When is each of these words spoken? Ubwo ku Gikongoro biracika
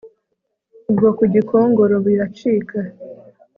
Ubwo 0.89 1.07
ku 1.17 1.23
Gikongoro 1.33 1.95
biracika 2.05 2.79